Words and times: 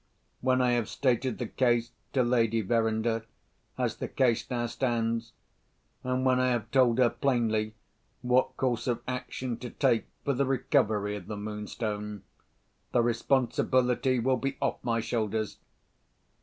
When 0.39 0.61
I 0.63 0.71
have 0.71 0.89
stated 0.89 1.37
the 1.37 1.45
case 1.45 1.91
to 2.13 2.23
Lady 2.23 2.61
Verinder 2.61 3.23
as 3.77 3.97
the 3.97 4.07
case 4.07 4.49
now 4.49 4.65
stands, 4.65 5.33
and 6.03 6.25
when 6.25 6.39
I 6.39 6.47
have 6.49 6.71
told 6.71 6.97
her 6.97 7.11
plainly 7.11 7.75
what 8.23 8.57
course 8.57 8.87
of 8.87 9.03
action 9.07 9.57
to 9.57 9.69
take 9.69 10.07
for 10.25 10.33
the 10.33 10.47
recovery 10.47 11.15
of 11.15 11.27
the 11.27 11.37
Moonstone, 11.37 12.23
the 12.93 13.03
responsibility 13.03 14.17
will 14.17 14.37
be 14.37 14.57
off 14.59 14.79
my 14.83 15.01
shoulders. 15.01 15.59